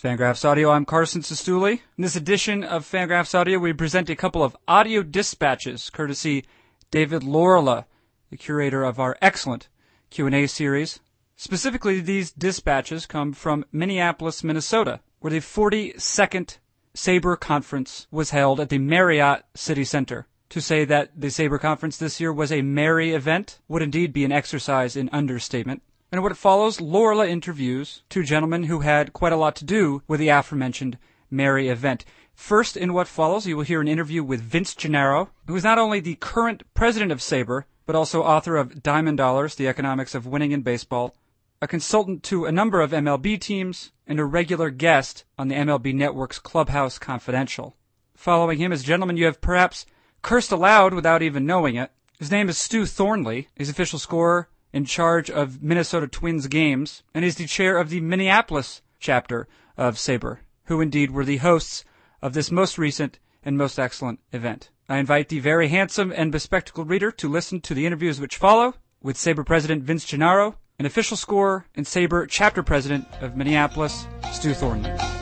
It's 0.00 0.06
Fangraphs 0.06 0.46
Audio. 0.46 0.70
I'm 0.70 0.86
Carson 0.86 1.20
Cistulli. 1.20 1.72
In 1.98 2.02
this 2.02 2.16
edition 2.16 2.64
of 2.64 2.90
Fangraphs 2.90 3.38
Audio, 3.38 3.58
we 3.58 3.74
present 3.74 4.08
a 4.08 4.16
couple 4.16 4.42
of 4.42 4.56
audio 4.66 5.02
dispatches, 5.02 5.90
courtesy 5.90 6.46
David 6.90 7.20
Laurila, 7.20 7.84
the 8.30 8.38
curator 8.38 8.82
of 8.82 8.98
our 8.98 9.18
excellent 9.20 9.68
Q&A 10.08 10.46
series. 10.46 11.00
Specifically, 11.36 12.00
these 12.00 12.30
dispatches 12.30 13.04
come 13.04 13.34
from 13.34 13.66
Minneapolis, 13.72 14.42
Minnesota, 14.42 15.00
where 15.18 15.32
the 15.32 15.40
42nd 15.40 16.56
SABR 16.94 17.38
conference 17.38 18.06
was 18.10 18.30
held 18.30 18.58
at 18.58 18.70
the 18.70 18.78
Marriott 18.78 19.42
City 19.54 19.84
Center. 19.84 20.26
To 20.48 20.62
say 20.62 20.86
that 20.86 21.10
the 21.14 21.28
SABR 21.28 21.60
conference 21.60 21.98
this 21.98 22.18
year 22.18 22.32
was 22.32 22.50
a 22.50 22.62
merry 22.62 23.12
event 23.12 23.58
would 23.68 23.82
indeed 23.82 24.14
be 24.14 24.24
an 24.24 24.32
exercise 24.32 24.96
in 24.96 25.10
understatement. 25.12 25.82
And 26.12 26.24
what 26.24 26.36
follows, 26.36 26.78
Laurila 26.80 27.28
interviews 27.28 28.02
two 28.08 28.24
gentlemen 28.24 28.64
who 28.64 28.80
had 28.80 29.12
quite 29.12 29.32
a 29.32 29.36
lot 29.36 29.54
to 29.56 29.64
do 29.64 30.02
with 30.08 30.18
the 30.18 30.28
aforementioned 30.28 30.98
merry 31.30 31.68
event. 31.68 32.04
First, 32.34 32.76
in 32.76 32.92
what 32.92 33.06
follows, 33.06 33.46
you 33.46 33.56
will 33.56 33.62
hear 33.62 33.80
an 33.80 33.86
interview 33.86 34.24
with 34.24 34.40
Vince 34.40 34.74
Gennaro, 34.74 35.30
who 35.46 35.54
is 35.54 35.62
not 35.62 35.78
only 35.78 36.00
the 36.00 36.16
current 36.16 36.64
president 36.74 37.12
of 37.12 37.20
SABR, 37.20 37.64
but 37.86 37.94
also 37.94 38.24
author 38.24 38.56
of 38.56 38.82
Diamond 38.82 39.18
Dollars, 39.18 39.54
The 39.54 39.68
Economics 39.68 40.16
of 40.16 40.26
Winning 40.26 40.50
in 40.50 40.62
Baseball, 40.62 41.14
a 41.62 41.68
consultant 41.68 42.24
to 42.24 42.44
a 42.44 42.52
number 42.52 42.80
of 42.80 42.90
MLB 42.90 43.40
teams, 43.40 43.92
and 44.04 44.18
a 44.18 44.24
regular 44.24 44.70
guest 44.70 45.24
on 45.38 45.46
the 45.46 45.54
MLB 45.54 45.94
Network's 45.94 46.40
Clubhouse 46.40 46.98
Confidential. 46.98 47.76
Following 48.16 48.58
him 48.58 48.72
is 48.72 48.82
a 48.82 48.86
gentleman 48.86 49.16
you 49.16 49.26
have 49.26 49.40
perhaps 49.40 49.86
cursed 50.22 50.50
aloud 50.50 50.92
without 50.92 51.22
even 51.22 51.46
knowing 51.46 51.76
it. 51.76 51.92
His 52.18 52.32
name 52.32 52.48
is 52.48 52.58
Stew 52.58 52.84
Thornley. 52.84 53.48
He's 53.54 53.70
official 53.70 54.00
scorer 54.00 54.48
in 54.72 54.84
charge 54.84 55.30
of 55.30 55.62
Minnesota 55.62 56.06
Twins 56.06 56.46
games, 56.46 57.02
and 57.14 57.24
is 57.24 57.36
the 57.36 57.46
chair 57.46 57.78
of 57.78 57.90
the 57.90 58.00
Minneapolis 58.00 58.82
chapter 58.98 59.48
of 59.76 59.96
SABR, 59.96 60.38
who 60.64 60.80
indeed 60.80 61.10
were 61.10 61.24
the 61.24 61.38
hosts 61.38 61.84
of 62.22 62.32
this 62.32 62.50
most 62.50 62.78
recent 62.78 63.18
and 63.42 63.56
most 63.56 63.78
excellent 63.78 64.20
event. 64.32 64.70
I 64.88 64.98
invite 64.98 65.28
the 65.28 65.40
very 65.40 65.68
handsome 65.68 66.12
and 66.14 66.32
bespectacled 66.32 66.90
reader 66.90 67.10
to 67.12 67.28
listen 67.28 67.60
to 67.62 67.74
the 67.74 67.86
interviews 67.86 68.20
which 68.20 68.36
follow 68.36 68.74
with 69.02 69.16
SABR 69.16 69.46
President 69.46 69.82
Vince 69.82 70.04
Gennaro 70.04 70.56
an 70.80 70.86
official 70.86 71.14
scorer 71.14 71.66
and 71.74 71.84
SABR 71.84 72.26
chapter 72.30 72.62
president 72.62 73.06
of 73.20 73.36
Minneapolis, 73.36 74.06
Stew 74.32 74.54
Thornley. 74.54 75.19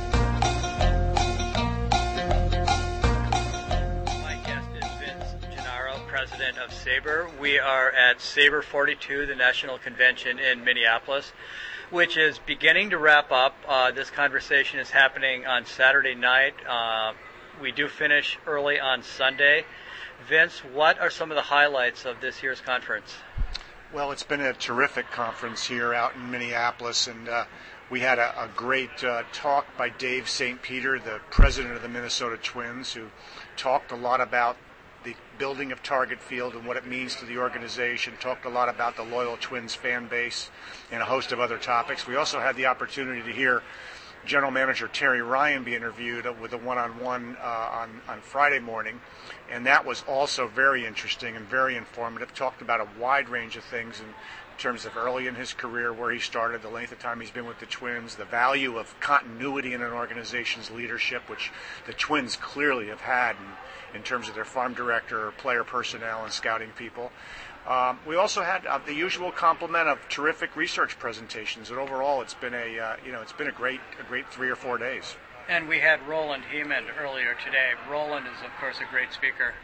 President 6.88 7.28
of 7.28 7.34
SABR. 7.34 7.40
We 7.40 7.58
are 7.58 7.90
at 7.90 8.18
SABR 8.18 8.62
42, 8.62 9.26
the 9.26 9.34
national 9.34 9.78
convention 9.78 10.38
in 10.38 10.64
Minneapolis, 10.64 11.32
which 11.90 12.16
is 12.16 12.38
beginning 12.38 12.90
to 12.90 12.98
wrap 12.98 13.30
up. 13.30 13.54
Uh, 13.66 13.90
this 13.90 14.10
conversation 14.10 14.80
is 14.80 14.90
happening 14.90 15.46
on 15.46 15.66
Saturday 15.66 16.14
night. 16.14 16.54
Uh, 16.66 17.12
we 17.60 17.72
do 17.72 17.88
finish 17.88 18.38
early 18.46 18.80
on 18.80 19.02
Sunday. 19.02 19.64
Vince, 20.28 20.60
what 20.60 20.98
are 20.98 21.10
some 21.10 21.30
of 21.30 21.36
the 21.36 21.42
highlights 21.42 22.04
of 22.04 22.20
this 22.20 22.42
year's 22.42 22.60
conference? 22.60 23.16
Well, 23.92 24.10
it's 24.10 24.22
been 24.22 24.40
a 24.40 24.52
terrific 24.52 25.10
conference 25.10 25.66
here 25.66 25.94
out 25.94 26.14
in 26.14 26.30
Minneapolis, 26.30 27.06
and 27.06 27.28
uh, 27.28 27.44
we 27.90 28.00
had 28.00 28.18
a, 28.18 28.44
a 28.44 28.48
great 28.54 29.04
uh, 29.04 29.24
talk 29.32 29.66
by 29.76 29.88
Dave 29.90 30.28
St. 30.28 30.60
Peter, 30.62 30.98
the 30.98 31.20
president 31.30 31.74
of 31.74 31.82
the 31.82 31.88
Minnesota 31.88 32.36
Twins, 32.36 32.92
who 32.92 33.08
talked 33.56 33.92
a 33.92 33.96
lot 33.96 34.20
about 34.20 34.56
the 35.08 35.14
building 35.38 35.72
of 35.72 35.82
Target 35.82 36.20
Field 36.20 36.54
and 36.54 36.66
what 36.66 36.76
it 36.76 36.86
means 36.86 37.14
to 37.16 37.24
the 37.24 37.38
organization, 37.38 38.12
talked 38.20 38.44
a 38.44 38.48
lot 38.48 38.68
about 38.68 38.96
the 38.96 39.02
loyal 39.02 39.38
Twins 39.40 39.74
fan 39.74 40.06
base, 40.06 40.50
and 40.90 41.00
a 41.00 41.04
host 41.04 41.32
of 41.32 41.40
other 41.40 41.56
topics. 41.56 42.06
We 42.06 42.16
also 42.16 42.40
had 42.40 42.56
the 42.56 42.66
opportunity 42.66 43.22
to 43.22 43.32
hear 43.32 43.62
General 44.26 44.50
Manager 44.50 44.88
Terry 44.88 45.22
Ryan 45.22 45.64
be 45.64 45.74
interviewed 45.74 46.26
with 46.40 46.52
a 46.52 46.58
one-on-one 46.58 47.36
uh, 47.40 47.44
on 47.44 48.00
on 48.08 48.20
Friday 48.20 48.58
morning, 48.58 49.00
and 49.50 49.66
that 49.66 49.86
was 49.86 50.04
also 50.06 50.48
very 50.48 50.84
interesting 50.84 51.36
and 51.36 51.46
very 51.46 51.76
informative. 51.76 52.34
Talked 52.34 52.62
about 52.62 52.80
a 52.80 52.88
wide 53.00 53.28
range 53.28 53.56
of 53.56 53.64
things 53.64 54.00
in 54.00 54.06
terms 54.58 54.84
of 54.84 54.96
early 54.96 55.28
in 55.28 55.36
his 55.36 55.52
career, 55.52 55.92
where 55.92 56.10
he 56.10 56.18
started, 56.18 56.62
the 56.62 56.68
length 56.68 56.92
of 56.92 56.98
time 56.98 57.20
he's 57.20 57.30
been 57.30 57.46
with 57.46 57.60
the 57.60 57.66
Twins, 57.66 58.16
the 58.16 58.24
value 58.24 58.76
of 58.76 58.98
continuity 59.00 59.72
in 59.72 59.82
an 59.82 59.92
organization's 59.92 60.70
leadership, 60.70 61.22
which 61.28 61.52
the 61.86 61.92
Twins 61.92 62.36
clearly 62.36 62.88
have 62.88 63.00
had 63.00 63.36
in, 63.36 63.96
in 63.98 64.02
terms 64.02 64.28
of 64.28 64.34
their 64.34 64.44
farm 64.44 64.74
director, 64.74 65.30
player 65.38 65.64
personnel, 65.64 66.24
and 66.24 66.32
scouting 66.32 66.70
people. 66.76 67.12
Um, 67.68 67.98
we 68.06 68.16
also 68.16 68.42
had 68.42 68.64
uh, 68.64 68.78
the 68.78 68.94
usual 68.94 69.30
complement 69.30 69.88
of 69.88 69.98
terrific 70.08 70.56
research 70.56 70.98
presentations, 70.98 71.68
and 71.68 71.78
overall, 71.78 72.22
it's 72.22 72.32
been 72.32 72.54
a 72.54 72.78
uh, 72.78 72.96
you 73.04 73.12
know 73.12 73.20
it's 73.20 73.34
been 73.34 73.48
a 73.48 73.52
great 73.52 73.80
a 74.00 74.04
great 74.04 74.26
three 74.32 74.48
or 74.48 74.56
four 74.56 74.78
days. 74.78 75.16
And 75.50 75.68
we 75.68 75.78
had 75.78 76.06
Roland 76.08 76.44
Hemond 76.44 76.86
earlier 76.98 77.34
today. 77.44 77.72
Roland 77.90 78.26
is, 78.26 78.42
of 78.44 78.50
course, 78.58 78.76
a 78.80 78.90
great 78.90 79.12
speaker. 79.12 79.54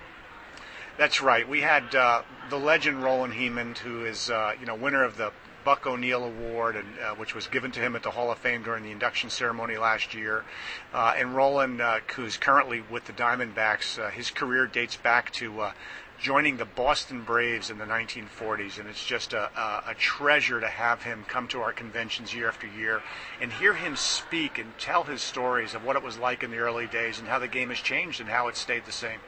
That's 0.98 1.22
right. 1.22 1.48
We 1.48 1.62
had 1.62 1.94
uh, 1.94 2.22
the 2.50 2.58
legend 2.58 3.02
Roland 3.02 3.32
Hemond, 3.32 3.78
who 3.78 4.04
is 4.04 4.28
uh, 4.28 4.52
you 4.60 4.66
know 4.66 4.74
winner 4.74 5.02
of 5.02 5.16
the 5.16 5.32
Buck 5.64 5.86
O'Neil 5.86 6.24
Award, 6.24 6.76
and, 6.76 6.86
uh, 6.98 7.14
which 7.14 7.34
was 7.34 7.46
given 7.46 7.70
to 7.72 7.80
him 7.80 7.96
at 7.96 8.02
the 8.02 8.10
Hall 8.10 8.30
of 8.30 8.38
Fame 8.38 8.62
during 8.62 8.84
the 8.84 8.90
induction 8.90 9.30
ceremony 9.30 9.78
last 9.78 10.12
year. 10.12 10.44
Uh, 10.92 11.14
and 11.16 11.34
Roland, 11.34 11.80
uh, 11.80 12.00
who's 12.14 12.36
currently 12.36 12.82
with 12.90 13.06
the 13.06 13.14
Diamondbacks, 13.14 13.98
uh, 13.98 14.10
his 14.10 14.30
career 14.30 14.66
dates 14.66 14.96
back 14.96 15.32
to 15.32 15.62
uh, 15.62 15.72
joining 16.20 16.56
the 16.56 16.64
Boston 16.64 17.22
Braves 17.22 17.70
in 17.70 17.78
the 17.78 17.84
1940s, 17.84 18.78
and 18.78 18.88
it's 18.88 19.04
just 19.04 19.32
a, 19.32 19.50
a, 19.58 19.90
a, 19.90 19.94
treasure 19.94 20.60
to 20.60 20.68
have 20.68 21.02
him 21.02 21.24
come 21.28 21.48
to 21.48 21.60
our 21.60 21.72
conventions 21.72 22.34
year 22.34 22.48
after 22.48 22.66
year 22.66 23.02
and 23.40 23.52
hear 23.52 23.74
him 23.74 23.96
speak 23.96 24.58
and 24.58 24.76
tell 24.78 25.04
his 25.04 25.22
stories 25.22 25.74
of 25.74 25.84
what 25.84 25.96
it 25.96 26.02
was 26.02 26.18
like 26.18 26.42
in 26.42 26.50
the 26.50 26.58
early 26.58 26.86
days 26.86 27.18
and 27.18 27.28
how 27.28 27.38
the 27.38 27.48
game 27.48 27.68
has 27.68 27.78
changed 27.78 28.20
and 28.20 28.28
how 28.28 28.48
it 28.48 28.56
stayed 28.56 28.84
the 28.86 28.92
same 28.92 29.18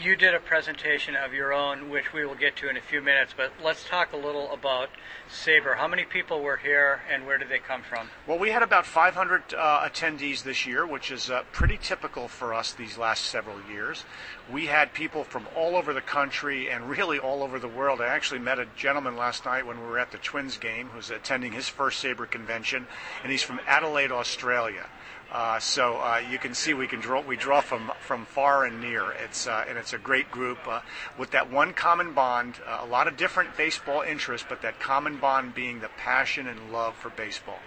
you 0.00 0.14
did 0.14 0.34
a 0.34 0.38
presentation 0.38 1.16
of 1.16 1.32
your 1.32 1.52
own, 1.52 1.90
which 1.90 2.12
we 2.12 2.24
will 2.24 2.36
get 2.36 2.54
to 2.56 2.68
in 2.68 2.76
a 2.76 2.80
few 2.80 3.00
minutes, 3.00 3.34
but 3.36 3.52
let's 3.62 3.84
talk 3.84 4.12
a 4.12 4.16
little 4.16 4.52
about 4.52 4.90
SABR. 5.28 5.76
How 5.76 5.88
many 5.88 6.04
people 6.04 6.40
were 6.40 6.56
here 6.56 7.00
and 7.10 7.26
where 7.26 7.36
did 7.36 7.48
they 7.48 7.58
come 7.58 7.82
from? 7.82 8.08
Well, 8.26 8.38
we 8.38 8.50
had 8.50 8.62
about 8.62 8.86
500 8.86 9.54
uh, 9.54 9.88
attendees 9.88 10.44
this 10.44 10.66
year, 10.66 10.86
which 10.86 11.10
is 11.10 11.30
uh, 11.30 11.42
pretty 11.50 11.78
typical 11.78 12.28
for 12.28 12.54
us 12.54 12.72
these 12.72 12.96
last 12.96 13.24
several 13.26 13.56
years. 13.70 14.04
We 14.50 14.66
had 14.66 14.92
people 14.92 15.24
from 15.24 15.46
all 15.56 15.76
over 15.76 15.92
the 15.92 16.00
country 16.00 16.70
and 16.70 16.88
really 16.88 17.18
all 17.18 17.42
over 17.42 17.58
the 17.58 17.68
world. 17.68 18.00
I 18.00 18.06
actually 18.06 18.40
met 18.40 18.60
a 18.60 18.66
gentleman 18.76 19.16
last 19.16 19.44
night 19.44 19.66
when 19.66 19.80
we 19.80 19.86
were 19.86 19.98
at 19.98 20.12
the 20.12 20.18
Twins 20.18 20.58
game 20.58 20.88
who's 20.88 21.10
attending 21.10 21.52
his 21.52 21.68
first 21.68 22.02
SABR 22.04 22.30
convention, 22.30 22.86
and 23.22 23.32
he's 23.32 23.42
from 23.42 23.60
Adelaide, 23.66 24.12
Australia. 24.12 24.86
Uh, 25.30 25.58
so 25.58 25.96
uh, 25.96 26.22
you 26.30 26.38
can 26.38 26.54
see 26.54 26.72
we 26.72 26.86
can 26.86 27.00
draw 27.00 27.20
we 27.20 27.36
draw 27.36 27.60
from 27.60 27.92
from 28.00 28.24
far 28.24 28.64
and 28.64 28.80
near. 28.80 29.10
It's 29.12 29.46
uh, 29.46 29.64
and 29.68 29.76
it's 29.76 29.92
a 29.92 29.98
great 29.98 30.30
group 30.30 30.58
uh, 30.66 30.80
with 31.18 31.32
that 31.32 31.50
one 31.50 31.74
common 31.74 32.14
bond. 32.14 32.54
Uh, 32.66 32.80
a 32.82 32.86
lot 32.86 33.06
of 33.06 33.16
different 33.18 33.54
baseball 33.56 34.00
interests, 34.00 34.46
but 34.48 34.62
that 34.62 34.80
common 34.80 35.18
bond 35.18 35.54
being 35.54 35.80
the 35.80 35.90
passion 35.98 36.46
and 36.46 36.72
love 36.72 36.94
for 36.94 37.10
baseball. 37.10 37.58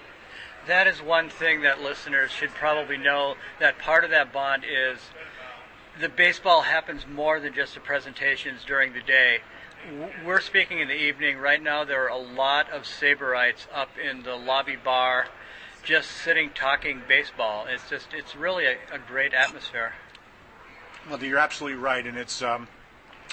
That 0.66 0.88
is 0.88 1.02
one 1.02 1.30
thing 1.30 1.62
that 1.62 1.82
listeners 1.82 2.32
should 2.32 2.52
probably 2.52 2.98
know. 2.98 3.36
That 3.60 3.78
part 3.78 4.04
of 4.04 4.10
that 4.10 4.34
bond 4.34 4.64
is 4.64 5.00
the 6.00 6.10
baseball 6.10 6.62
happens 6.62 7.06
more 7.08 7.40
than 7.40 7.54
just 7.54 7.76
the 7.76 7.80
presentations 7.80 8.64
during 8.66 8.94
the 8.94 9.02
day. 9.02 9.40
We're 10.26 10.42
speaking 10.42 10.80
in 10.80 10.88
the 10.88 11.00
evening 11.00 11.38
right 11.38 11.62
now. 11.62 11.84
There 11.84 12.04
are 12.04 12.10
a 12.10 12.18
lot 12.18 12.70
of 12.72 12.84
SABRites 12.84 13.66
up 13.74 13.90
in 13.98 14.24
the 14.24 14.36
lobby 14.36 14.76
bar 14.76 15.28
just 15.84 16.10
sitting 16.10 16.52
talking 16.52 17.02
baseball. 17.08 17.66
It's 17.68 17.90
just 17.90 18.08
it's 18.14 18.36
really 18.36 18.66
a, 18.66 18.76
a 18.92 19.00
great 19.08 19.34
atmosphere. 19.34 19.94
Well, 21.10 21.24
you're 21.24 21.40
absolutely 21.40 21.80
right, 21.80 22.06
and 22.06 22.18
it's. 22.18 22.42
Um, 22.42 22.68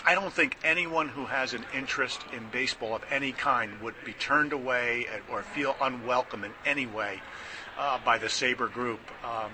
I 0.07 0.15
don't 0.15 0.33
think 0.33 0.57
anyone 0.63 1.09
who 1.09 1.27
has 1.27 1.55
an 1.55 1.65
interest 1.75 2.21
in 2.33 2.49
baseball 2.53 2.95
of 2.95 3.03
any 3.11 3.33
kind 3.33 3.81
would 3.81 3.95
be 4.05 4.13
turned 4.13 4.53
away 4.53 5.07
or 5.29 5.43
feel 5.43 5.75
unwelcome 5.81 6.45
in 6.45 6.53
any 6.65 6.87
way 6.87 7.21
uh, 7.77 7.99
by 8.05 8.17
the 8.17 8.29
SABR 8.29 8.73
group. 8.73 9.01
Um, 9.25 9.51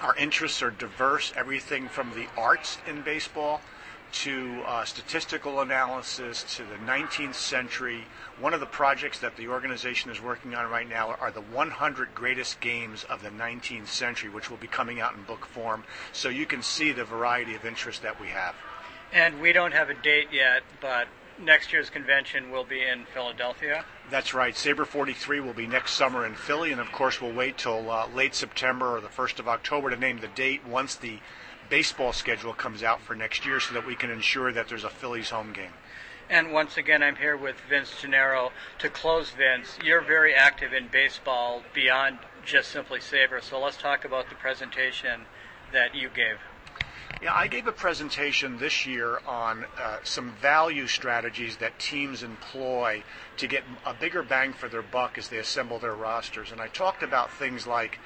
our 0.00 0.16
interests 0.16 0.62
are 0.62 0.70
diverse, 0.70 1.32
everything 1.36 1.88
from 1.88 2.10
the 2.14 2.26
arts 2.36 2.78
in 2.86 3.02
baseball 3.02 3.60
to 4.12 4.62
uh, 4.66 4.84
statistical 4.84 5.60
analysis 5.60 6.44
to 6.56 6.62
the 6.64 6.76
19th 6.86 7.34
century. 7.34 8.04
One 8.38 8.54
of 8.54 8.60
the 8.60 8.66
projects 8.66 9.18
that 9.20 9.36
the 9.36 9.48
organization 9.48 10.10
is 10.10 10.20
working 10.20 10.54
on 10.54 10.70
right 10.70 10.88
now 10.88 11.16
are 11.20 11.30
the 11.30 11.40
100 11.40 12.14
greatest 12.14 12.60
games 12.60 13.04
of 13.04 13.22
the 13.22 13.30
19th 13.30 13.88
century, 13.88 14.30
which 14.30 14.50
will 14.50 14.58
be 14.58 14.66
coming 14.66 15.00
out 15.00 15.14
in 15.14 15.22
book 15.22 15.46
form. 15.46 15.84
So 16.12 16.28
you 16.28 16.46
can 16.46 16.62
see 16.62 16.92
the 16.92 17.04
variety 17.04 17.54
of 17.54 17.64
interest 17.64 18.02
that 18.02 18.20
we 18.20 18.28
have. 18.28 18.54
And 19.12 19.40
we 19.40 19.52
don't 19.52 19.72
have 19.72 19.90
a 19.90 19.94
date 19.94 20.28
yet, 20.32 20.62
but 20.80 21.08
next 21.38 21.72
year's 21.72 21.90
convention 21.90 22.50
will 22.50 22.64
be 22.64 22.82
in 22.82 23.04
Philadelphia. 23.12 23.84
That's 24.10 24.34
right. 24.34 24.54
SABR 24.54 24.86
43 24.86 25.40
will 25.40 25.52
be 25.52 25.66
next 25.66 25.92
summer 25.92 26.26
in 26.26 26.34
Philly, 26.34 26.72
and 26.72 26.80
of 26.80 26.90
course, 26.92 27.20
we'll 27.20 27.32
wait 27.32 27.58
till 27.58 27.90
uh, 27.90 28.08
late 28.08 28.34
September 28.34 28.96
or 28.96 29.00
the 29.00 29.08
1st 29.08 29.38
of 29.38 29.48
October 29.48 29.90
to 29.90 29.96
name 29.96 30.20
the 30.20 30.28
date 30.28 30.66
once 30.66 30.94
the 30.94 31.18
baseball 31.72 32.12
schedule 32.12 32.52
comes 32.52 32.82
out 32.82 33.00
for 33.00 33.14
next 33.14 33.46
year 33.46 33.58
so 33.58 33.72
that 33.72 33.86
we 33.86 33.94
can 33.94 34.10
ensure 34.10 34.52
that 34.52 34.68
there's 34.68 34.84
a 34.84 34.90
Phillies 34.90 35.30
home 35.30 35.54
game. 35.54 35.72
And 36.28 36.52
once 36.52 36.76
again, 36.76 37.02
I'm 37.02 37.16
here 37.16 37.34
with 37.34 37.56
Vince 37.66 37.90
Gennaro. 37.98 38.52
To 38.80 38.90
close, 38.90 39.30
Vince, 39.30 39.78
you're 39.82 40.02
very 40.02 40.34
active 40.34 40.74
in 40.74 40.88
baseball 40.88 41.62
beyond 41.72 42.18
just 42.44 42.70
simply 42.70 43.00
SABR. 43.00 43.42
So 43.42 43.58
let's 43.58 43.78
talk 43.78 44.04
about 44.04 44.28
the 44.28 44.34
presentation 44.34 45.22
that 45.72 45.94
you 45.94 46.10
gave. 46.10 46.36
Yeah, 47.22 47.32
I 47.32 47.46
gave 47.46 47.66
a 47.66 47.72
presentation 47.72 48.58
this 48.58 48.84
year 48.84 49.20
on 49.26 49.64
uh, 49.80 49.98
some 50.02 50.32
value 50.32 50.86
strategies 50.86 51.56
that 51.58 51.78
teams 51.78 52.22
employ 52.22 53.02
to 53.38 53.46
get 53.46 53.62
a 53.86 53.94
bigger 53.94 54.22
bang 54.22 54.52
for 54.52 54.68
their 54.68 54.82
buck 54.82 55.16
as 55.16 55.28
they 55.28 55.38
assemble 55.38 55.78
their 55.78 55.94
rosters. 55.94 56.52
And 56.52 56.60
I 56.60 56.66
talked 56.66 57.02
about 57.02 57.32
things 57.32 57.66
like 57.66 57.98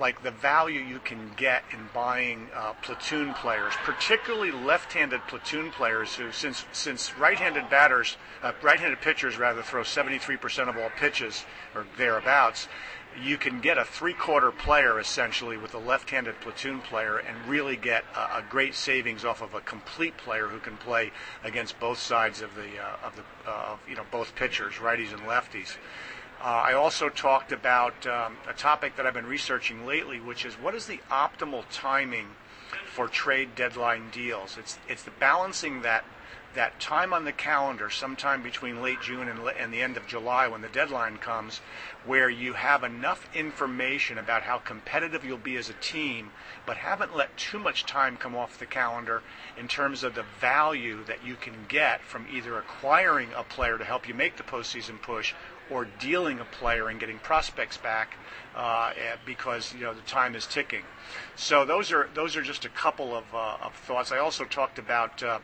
like 0.00 0.22
the 0.22 0.30
value 0.30 0.80
you 0.80 1.00
can 1.00 1.32
get 1.36 1.64
in 1.72 1.88
buying 1.92 2.48
uh, 2.54 2.72
platoon 2.82 3.34
players, 3.34 3.74
particularly 3.84 4.52
left-handed 4.52 5.20
platoon 5.28 5.70
players 5.70 6.14
who, 6.14 6.30
since 6.32 6.64
since 6.72 7.16
right-handed 7.18 7.68
batters, 7.68 8.16
uh, 8.42 8.52
right-handed 8.62 9.00
pitchers 9.00 9.38
rather 9.38 9.62
throw 9.62 9.82
73% 9.82 10.68
of 10.68 10.76
all 10.76 10.90
pitches 10.98 11.44
or 11.74 11.86
thereabouts, 11.96 12.68
you 13.22 13.36
can 13.36 13.60
get 13.60 13.78
a 13.78 13.84
three-quarter 13.84 14.52
player 14.52 15.00
essentially 15.00 15.56
with 15.56 15.74
a 15.74 15.78
left-handed 15.78 16.40
platoon 16.40 16.80
player 16.80 17.18
and 17.18 17.36
really 17.48 17.76
get 17.76 18.04
a, 18.14 18.38
a, 18.38 18.44
great 18.48 18.74
savings 18.74 19.24
off 19.24 19.42
of 19.42 19.54
a 19.54 19.60
complete 19.60 20.16
player 20.16 20.46
who 20.46 20.58
can 20.58 20.76
play 20.76 21.10
against 21.42 21.78
both 21.80 21.98
sides 21.98 22.42
of 22.42 22.54
the 22.54 22.78
uh, 22.80 23.06
of 23.06 23.16
the 23.16 23.50
uh, 23.50 23.76
you 23.88 23.96
know 23.96 24.04
both 24.10 24.34
pitchers, 24.36 24.74
righties 24.74 25.12
and 25.12 25.22
lefties. 25.22 25.76
Uh, 26.40 26.44
I 26.44 26.72
also 26.74 27.08
talked 27.08 27.50
about 27.50 28.06
um, 28.06 28.36
a 28.48 28.52
topic 28.52 28.94
that 28.96 29.06
I've 29.06 29.14
been 29.14 29.26
researching 29.26 29.84
lately, 29.84 30.20
which 30.20 30.44
is 30.44 30.54
what 30.54 30.72
is 30.72 30.86
the 30.86 31.00
optimal 31.10 31.64
timing 31.72 32.28
for 32.86 33.08
trade 33.08 33.56
deadline 33.56 34.10
deals? 34.10 34.56
It's 34.56 34.78
it's 34.88 35.02
the 35.02 35.10
balancing 35.10 35.82
that 35.82 36.04
that 36.54 36.78
time 36.80 37.12
on 37.12 37.24
the 37.24 37.32
calendar, 37.32 37.90
sometime 37.90 38.42
between 38.42 38.80
late 38.80 39.00
June 39.02 39.28
and, 39.28 39.40
and 39.58 39.72
the 39.72 39.82
end 39.82 39.96
of 39.96 40.06
July, 40.06 40.46
when 40.48 40.62
the 40.62 40.68
deadline 40.68 41.16
comes, 41.18 41.60
where 42.06 42.30
you 42.30 42.54
have 42.54 42.82
enough 42.82 43.28
information 43.34 44.16
about 44.16 44.42
how 44.42 44.58
competitive 44.58 45.24
you'll 45.24 45.38
be 45.38 45.56
as 45.56 45.68
a 45.68 45.74
team, 45.74 46.30
but 46.64 46.76
haven't 46.76 47.14
let 47.14 47.36
too 47.36 47.58
much 47.58 47.84
time 47.84 48.16
come 48.16 48.34
off 48.34 48.58
the 48.58 48.66
calendar 48.66 49.22
in 49.58 49.68
terms 49.68 50.02
of 50.02 50.14
the 50.14 50.24
value 50.40 51.04
that 51.04 51.24
you 51.24 51.34
can 51.34 51.54
get 51.68 52.00
from 52.00 52.26
either 52.32 52.56
acquiring 52.56 53.28
a 53.36 53.42
player 53.42 53.76
to 53.76 53.84
help 53.84 54.08
you 54.08 54.14
make 54.14 54.36
the 54.36 54.42
postseason 54.42 55.00
push 55.02 55.34
or 55.70 55.86
dealing 55.98 56.40
a 56.40 56.44
player 56.44 56.88
and 56.88 56.98
getting 56.98 57.18
prospects 57.18 57.76
back 57.76 58.16
uh, 58.56 58.92
because 59.24 59.72
you 59.74 59.80
know 59.80 59.94
the 59.94 60.00
time 60.02 60.34
is 60.34 60.46
ticking. 60.46 60.82
So 61.36 61.64
those 61.64 61.92
are 61.92 62.08
those 62.14 62.36
are 62.36 62.42
just 62.42 62.64
a 62.64 62.68
couple 62.70 63.16
of, 63.16 63.24
uh, 63.32 63.56
of 63.62 63.74
thoughts. 63.74 64.12
I 64.12 64.18
also 64.18 64.44
talked 64.44 64.78
about 64.78 65.22
uh, 65.22 65.38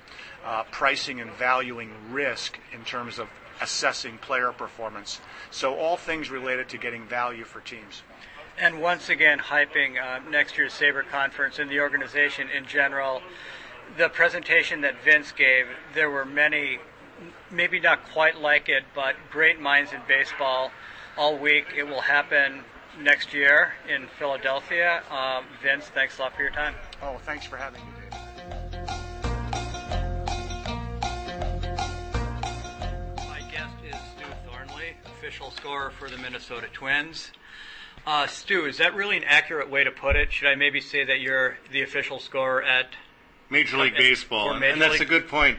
uh 0.45 0.65
pricing 0.71 1.21
and 1.21 1.31
valuing 1.33 1.91
risk 2.11 2.59
in 2.73 2.85
terms 2.85 3.19
of 3.19 3.29
assessing 3.61 4.19
player 4.19 4.53
performance. 4.53 5.21
So 5.51 5.77
all 5.77 5.97
things 5.97 6.31
related 6.31 6.69
to 6.71 6.79
getting 6.79 7.07
value 7.07 7.45
for 7.45 7.61
teams. 7.61 8.03
And 8.59 8.81
once 8.81 9.09
again, 9.09 9.39
hyping 9.39 10.01
uh, 10.01 10.29
next 10.31 10.57
year's 10.57 10.73
SABR 10.73 11.09
conference 11.09 11.59
and 11.59 11.71
the 11.71 11.81
organization 11.81 12.49
in 12.49 12.67
general. 12.67 13.21
The 13.97 14.09
presentation 14.09 14.81
that 14.83 15.03
Vince 15.05 15.33
gave, 15.33 15.67
there 15.93 16.11
were 16.11 16.25
many 16.25 16.79
maybe 17.51 17.81
not 17.81 18.11
quite 18.13 18.41
like 18.41 18.69
it, 18.69 18.85
but 18.95 19.17
great 19.31 19.61
minds 19.61 19.93
in 19.93 20.01
baseball 20.09 20.71
all 21.17 21.37
week. 21.39 21.67
It 21.77 21.85
will 21.85 22.01
happen 22.01 22.65
next 23.01 23.33
year 23.35 23.73
in 23.89 24.07
Philadelphia. 24.19 25.03
Um, 25.11 25.45
Vince, 25.63 25.87
thanks 25.87 26.19
a 26.19 26.23
lot 26.23 26.35
for 26.37 26.43
your 26.43 26.51
time. 26.53 26.75
Oh, 27.03 27.19
thanks 27.25 27.47
for 27.47 27.57
having 27.57 27.81
me, 27.81 27.91
Dave. 28.01 28.21
My 33.29 33.41
guest 33.51 33.75
is 33.87 33.97
Stew 34.17 34.27
Thornley, 34.47 34.97
official 35.07 35.51
scorer 35.51 35.91
for 35.91 36.09
the 36.09 36.19
Minnesota 36.19 36.67
Twins. 36.73 37.31
Uh, 38.07 38.27
Stew, 38.27 38.67
is 38.67 38.79
that 38.79 38.95
really 38.95 39.17
an 39.17 39.25
accurate 39.25 39.71
way 39.71 39.83
to 39.83 39.91
put 39.91 40.15
it? 40.15 40.31
Should 40.31 40.49
I 40.49 40.55
maybe 40.57 40.81
say 40.81 41.05
that 41.05 41.21
you're 41.21 41.57
the 41.73 41.83
official 41.83 42.19
scorer 42.19 42.63
at 42.63 42.89
Major 43.49 43.79
League 43.79 43.97
Baseball? 43.97 44.55
Major 44.55 44.73
and 44.73 44.81
that's 44.81 44.93
League? 44.95 45.03
a 45.03 45.07
good 45.07 45.27
point 45.29 45.59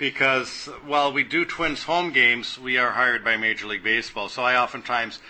because 0.00 0.64
while 0.86 1.12
we 1.12 1.22
do 1.22 1.44
Twins 1.44 1.82
home 1.82 2.10
games, 2.10 2.58
we 2.58 2.78
are 2.78 2.90
hired 2.90 3.22
by 3.22 3.36
Major 3.36 3.66
League 3.66 3.84
Baseball. 3.84 4.30
So 4.30 4.42
I 4.42 4.56
oftentimes 4.56 5.20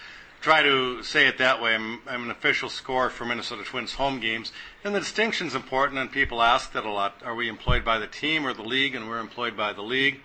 try 0.41 0.63
to 0.63 1.03
say 1.03 1.27
it 1.27 1.39
that 1.39 1.61
way. 1.61 1.75
I'm, 1.75 1.99
I'm 2.07 2.23
an 2.23 2.31
official 2.31 2.71
scorer 2.71 3.11
for 3.11 3.25
Minnesota 3.25 3.65
Twins 3.65 3.95
home 3.95 4.21
games, 4.21 4.53
and 4.85 4.95
the 4.95 5.01
distinction 5.01 5.49
is 5.49 5.57
important. 5.57 5.99
And 5.99 6.11
people 6.11 6.41
ask 6.41 6.73
that 6.73 6.87
a 6.87 6.91
lot: 6.91 7.21
Are 7.25 7.35
we 7.35 7.49
employed 7.49 7.85
by 7.85 7.99
the 7.99 8.07
team 8.07 8.47
or 8.47 8.55
the 8.55 8.63
league? 8.63 8.95
And 8.95 9.09
we're 9.09 9.19
employed 9.19 9.57
by 9.57 9.73
the 9.73 9.83
league, 9.83 10.21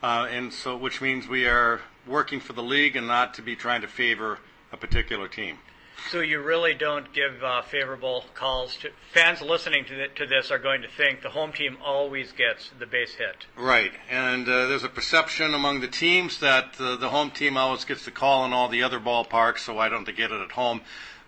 uh, 0.00 0.28
and 0.30 0.52
so 0.52 0.76
which 0.76 1.00
means 1.00 1.26
we 1.26 1.46
are 1.46 1.80
working 2.06 2.38
for 2.38 2.52
the 2.52 2.62
league 2.62 2.94
and 2.94 3.08
not 3.08 3.34
to 3.34 3.42
be 3.42 3.56
trying 3.56 3.80
to 3.80 3.88
favor 3.88 4.38
a 4.70 4.76
particular 4.76 5.26
team. 5.26 5.58
So 6.10 6.20
you 6.20 6.40
really 6.40 6.72
don't 6.72 7.12
give 7.12 7.42
uh, 7.44 7.60
favorable 7.62 8.24
calls 8.34 8.76
to 8.78 8.90
fans 9.12 9.42
listening 9.42 9.84
to, 9.86 9.94
the, 9.94 10.08
to 10.16 10.26
this 10.26 10.50
are 10.50 10.58
going 10.58 10.80
to 10.80 10.88
think 10.88 11.20
the 11.20 11.28
home 11.28 11.52
team 11.52 11.76
always 11.84 12.32
gets 12.32 12.70
the 12.78 12.86
base 12.86 13.14
hit. 13.14 13.44
Right, 13.56 13.92
and 14.08 14.48
uh, 14.48 14.68
there's 14.68 14.84
a 14.84 14.88
perception 14.88 15.52
among 15.52 15.80
the 15.80 15.88
teams 15.88 16.40
that 16.40 16.76
uh, 16.80 16.96
the 16.96 17.10
home 17.10 17.30
team 17.30 17.58
always 17.58 17.84
gets 17.84 18.06
the 18.06 18.10
call 18.10 18.46
in 18.46 18.54
all 18.54 18.68
the 18.68 18.82
other 18.82 18.98
ballparks, 18.98 19.58
so 19.58 19.74
why 19.74 19.90
don't 19.90 20.06
they 20.06 20.12
get 20.12 20.32
it 20.32 20.40
at 20.40 20.52
home? 20.52 20.80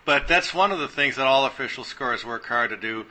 But 0.03 0.27
that's 0.27 0.53
one 0.53 0.71
of 0.71 0.79
the 0.79 0.87
things 0.87 1.15
that 1.17 1.27
all 1.27 1.45
official 1.45 1.83
scorers 1.83 2.25
work 2.25 2.47
hard 2.47 2.71
to 2.71 2.77
do 2.77 3.05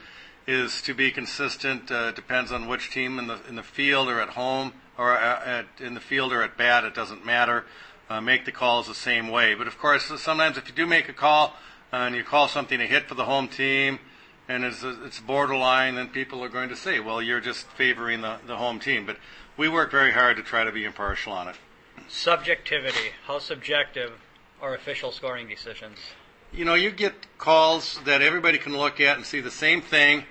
is 0.47 0.81
to 0.81 0.93
be 0.93 1.11
consistent. 1.11 1.89
Uh, 1.89 2.11
depends 2.11 2.51
on 2.51 2.67
which 2.67 2.91
team 2.91 3.17
in 3.17 3.27
the 3.27 3.39
in 3.47 3.55
the 3.55 3.63
field 3.63 4.09
or 4.09 4.19
at 4.19 4.29
home 4.29 4.73
or 4.97 5.15
uh, 5.15 5.39
at, 5.45 5.65
in 5.79 5.93
the 5.93 6.01
field 6.01 6.33
or 6.33 6.41
at 6.41 6.57
bat. 6.57 6.83
It 6.83 6.93
doesn't 6.93 7.25
matter 7.25 7.65
uh, 8.11 8.19
make 8.19 8.43
the 8.43 8.51
calls 8.51 8.87
the 8.87 8.93
same 8.93 9.29
way. 9.29 9.53
But 9.53 9.67
of 9.67 9.77
course, 9.77 10.11
sometimes 10.21 10.57
if 10.57 10.67
you 10.67 10.75
do 10.75 10.85
make 10.85 11.07
a 11.07 11.13
call 11.13 11.55
uh, 11.93 11.97
and 11.97 12.15
you 12.15 12.23
call 12.23 12.49
something 12.49 12.81
a 12.81 12.85
hit 12.85 13.07
for 13.07 13.15
the 13.15 13.23
home 13.23 13.47
team, 13.47 13.99
and 14.49 14.65
it's, 14.65 14.83
it's 14.83 15.21
borderline, 15.21 15.95
then 15.95 16.09
people 16.09 16.43
are 16.43 16.49
going 16.49 16.67
to 16.69 16.75
say, 16.75 16.99
well, 16.99 17.21
you're 17.21 17.39
just 17.39 17.65
favoring 17.67 18.19
the, 18.21 18.37
the 18.45 18.57
home 18.57 18.79
team. 18.79 19.05
But 19.05 19.17
we 19.55 19.69
work 19.69 19.91
very 19.91 20.11
hard 20.11 20.35
to 20.37 20.43
try 20.43 20.65
to 20.65 20.73
be 20.73 20.83
impartial 20.83 21.31
on 21.31 21.47
it. 21.47 21.55
Subjectivity. 22.09 23.11
How 23.27 23.39
subjective 23.39 24.11
are 24.61 24.75
official 24.75 25.13
scoring 25.13 25.47
decisions? 25.47 25.97
You 26.51 26.65
know, 26.65 26.73
you 26.73 26.91
get 26.91 27.13
calls 27.37 28.01
that 28.03 28.21
everybody 28.21 28.57
can 28.57 28.75
look 28.75 28.99
at 28.99 29.15
and 29.15 29.25
see 29.25 29.39
the 29.39 29.51
same 29.51 29.81
thing 29.81 30.25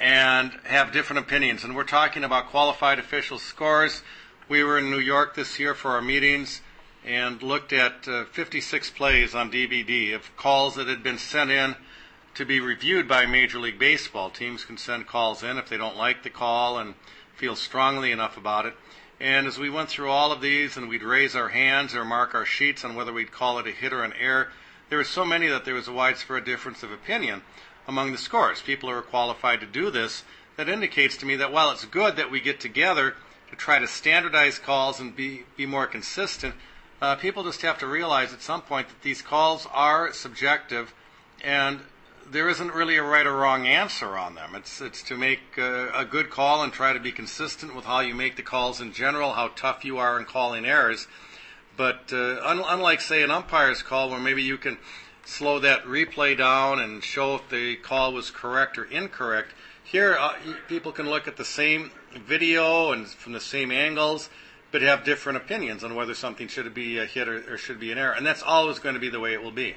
and 0.00 0.50
have 0.64 0.90
different 0.90 1.20
opinions. 1.20 1.62
And 1.62 1.76
we're 1.76 1.84
talking 1.84 2.24
about 2.24 2.48
qualified 2.48 2.98
official 2.98 3.38
scores. 3.38 4.02
We 4.48 4.64
were 4.64 4.78
in 4.78 4.90
New 4.90 4.98
York 4.98 5.36
this 5.36 5.60
year 5.60 5.74
for 5.74 5.92
our 5.92 6.02
meetings 6.02 6.60
and 7.04 7.42
looked 7.42 7.72
at 7.72 8.06
uh, 8.06 8.24
56 8.26 8.90
plays 8.90 9.34
on 9.34 9.50
DVD 9.50 10.14
of 10.14 10.34
calls 10.36 10.74
that 10.74 10.88
had 10.88 11.02
been 11.02 11.18
sent 11.18 11.50
in 11.50 11.76
to 12.34 12.44
be 12.44 12.60
reviewed 12.60 13.08
by 13.08 13.26
Major 13.26 13.58
League 13.58 13.78
Baseball. 13.78 14.30
Teams 14.30 14.64
can 14.64 14.76
send 14.76 15.06
calls 15.06 15.42
in 15.42 15.58
if 15.58 15.68
they 15.68 15.76
don't 15.76 15.96
like 15.96 16.22
the 16.22 16.30
call 16.30 16.78
and 16.78 16.94
feel 17.36 17.56
strongly 17.56 18.12
enough 18.12 18.36
about 18.36 18.66
it. 18.66 18.74
And 19.18 19.46
as 19.46 19.58
we 19.58 19.68
went 19.68 19.88
through 19.88 20.10
all 20.10 20.32
of 20.32 20.40
these 20.40 20.76
and 20.76 20.88
we'd 20.88 21.02
raise 21.02 21.34
our 21.34 21.48
hands 21.48 21.94
or 21.94 22.04
mark 22.04 22.34
our 22.34 22.46
sheets 22.46 22.84
on 22.84 22.94
whether 22.94 23.12
we'd 23.12 23.32
call 23.32 23.58
it 23.58 23.66
a 23.66 23.70
hit 23.70 23.92
or 23.92 24.02
an 24.02 24.14
error, 24.18 24.48
there 24.88 24.98
were 24.98 25.04
so 25.04 25.24
many 25.24 25.46
that 25.48 25.64
there 25.64 25.74
was 25.74 25.88
a 25.88 25.92
widespread 25.92 26.44
difference 26.44 26.82
of 26.82 26.90
opinion 26.90 27.42
among 27.86 28.12
the 28.12 28.18
scores. 28.18 28.62
People 28.62 28.88
who 28.88 28.94
are 28.94 29.02
qualified 29.02 29.60
to 29.60 29.66
do 29.66 29.90
this. 29.90 30.24
That 30.56 30.68
indicates 30.68 31.16
to 31.18 31.26
me 31.26 31.36
that 31.36 31.52
while 31.52 31.70
it's 31.70 31.84
good 31.84 32.16
that 32.16 32.30
we 32.30 32.40
get 32.40 32.60
together 32.60 33.14
to 33.50 33.56
try 33.56 33.78
to 33.78 33.86
standardize 33.86 34.58
calls 34.58 35.00
and 35.00 35.14
be, 35.14 35.44
be 35.56 35.66
more 35.66 35.86
consistent, 35.86 36.54
uh, 37.00 37.16
people 37.16 37.44
just 37.44 37.62
have 37.62 37.78
to 37.78 37.86
realize 37.86 38.32
at 38.32 38.42
some 38.42 38.62
point 38.62 38.88
that 38.88 39.02
these 39.02 39.22
calls 39.22 39.66
are 39.72 40.12
subjective 40.12 40.92
and 41.42 41.80
there 42.30 42.48
isn't 42.48 42.72
really 42.72 42.96
a 42.96 43.02
right 43.02 43.26
or 43.26 43.34
wrong 43.36 43.66
answer 43.66 44.16
on 44.16 44.34
them. 44.34 44.54
It's, 44.54 44.80
it's 44.80 45.02
to 45.04 45.16
make 45.16 45.40
uh, 45.58 45.88
a 45.92 46.04
good 46.04 46.30
call 46.30 46.62
and 46.62 46.72
try 46.72 46.92
to 46.92 47.00
be 47.00 47.10
consistent 47.10 47.74
with 47.74 47.84
how 47.84 48.00
you 48.00 48.14
make 48.14 48.36
the 48.36 48.42
calls 48.42 48.80
in 48.80 48.92
general, 48.92 49.32
how 49.32 49.48
tough 49.48 49.84
you 49.84 49.98
are 49.98 50.18
in 50.18 50.26
calling 50.26 50.64
errors. 50.64 51.08
But 51.76 52.12
uh, 52.12 52.40
un- 52.44 52.62
unlike, 52.64 53.00
say, 53.00 53.22
an 53.22 53.30
umpire's 53.30 53.82
call 53.82 54.10
where 54.10 54.20
maybe 54.20 54.42
you 54.42 54.58
can 54.58 54.78
slow 55.24 55.58
that 55.60 55.84
replay 55.84 56.36
down 56.36 56.78
and 56.78 57.02
show 57.02 57.36
if 57.36 57.48
the 57.48 57.76
call 57.76 58.12
was 58.12 58.30
correct 58.30 58.78
or 58.78 58.84
incorrect, 58.84 59.52
here 59.82 60.16
uh, 60.18 60.34
people 60.68 60.92
can 60.92 61.08
look 61.08 61.26
at 61.26 61.36
the 61.36 61.44
same 61.44 61.90
video 62.14 62.92
and 62.92 63.08
from 63.08 63.32
the 63.32 63.40
same 63.40 63.72
angles 63.72 64.28
but 64.70 64.82
have 64.82 65.04
different 65.04 65.36
opinions 65.36 65.82
on 65.84 65.94
whether 65.94 66.14
something 66.14 66.48
should 66.48 66.72
be 66.74 66.98
a 66.98 67.06
hit 67.06 67.28
or, 67.28 67.54
or 67.54 67.58
should 67.58 67.80
be 67.80 67.90
an 67.92 67.98
error. 67.98 68.12
And 68.12 68.24
that's 68.24 68.42
always 68.42 68.78
going 68.78 68.94
to 68.94 69.00
be 69.00 69.08
the 69.08 69.20
way 69.20 69.32
it 69.32 69.42
will 69.42 69.50
be. 69.50 69.74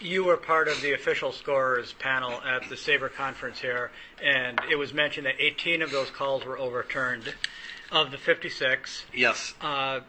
You 0.00 0.24
were 0.24 0.36
part 0.36 0.68
of 0.68 0.80
the 0.80 0.92
official 0.92 1.32
scorers 1.32 1.92
panel 1.94 2.40
at 2.42 2.68
the 2.68 2.74
SABR 2.74 3.12
conference 3.12 3.60
here, 3.60 3.90
and 4.22 4.60
it 4.70 4.76
was 4.76 4.94
mentioned 4.94 5.26
that 5.26 5.34
18 5.38 5.82
of 5.82 5.90
those 5.90 6.10
calls 6.10 6.44
were 6.44 6.58
overturned. 6.58 7.34
Of 7.90 8.10
the 8.10 8.18
56, 8.18 9.06
yes. 9.14 9.54
Uh, 9.60 10.00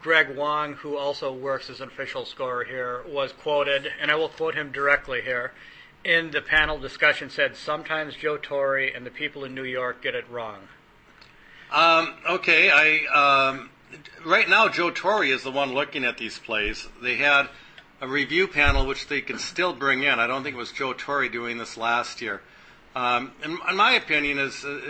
Gregg 0.00 0.36
Wong, 0.36 0.74
who 0.74 0.96
also 0.96 1.32
works 1.32 1.68
as 1.68 1.80
an 1.80 1.88
official 1.88 2.24
scorer 2.24 2.64
here, 2.64 3.02
was 3.06 3.32
quoted, 3.32 3.90
and 4.00 4.10
I 4.10 4.14
will 4.14 4.28
quote 4.28 4.54
him 4.54 4.70
directly 4.72 5.22
here. 5.22 5.52
In 6.04 6.30
the 6.30 6.40
panel 6.40 6.78
discussion, 6.78 7.28
said 7.28 7.56
sometimes 7.56 8.14
Joe 8.14 8.38
Torre 8.38 8.78
and 8.94 9.04
the 9.04 9.10
people 9.10 9.44
in 9.44 9.54
New 9.54 9.64
York 9.64 10.02
get 10.02 10.14
it 10.14 10.24
wrong. 10.30 10.68
Um, 11.70 12.14
okay, 12.26 12.70
I 12.72 13.48
um, 13.48 13.70
right 14.24 14.48
now 14.48 14.68
Joe 14.68 14.90
Torre 14.90 15.24
is 15.24 15.42
the 15.42 15.50
one 15.50 15.74
looking 15.74 16.04
at 16.04 16.16
these 16.16 16.38
plays. 16.38 16.88
They 17.02 17.16
had 17.16 17.48
a 18.00 18.08
review 18.08 18.48
panel 18.48 18.86
which 18.86 19.08
they 19.08 19.20
can 19.20 19.38
still 19.38 19.74
bring 19.74 20.02
in. 20.02 20.18
I 20.18 20.26
don't 20.26 20.42
think 20.42 20.54
it 20.54 20.58
was 20.58 20.72
Joe 20.72 20.94
Torre 20.94 21.28
doing 21.28 21.58
this 21.58 21.76
last 21.76 22.22
year. 22.22 22.40
Um, 22.96 23.32
and, 23.42 23.58
and 23.66 23.76
my 23.76 23.92
opinion 23.92 24.38
is, 24.38 24.64
uh, 24.64 24.80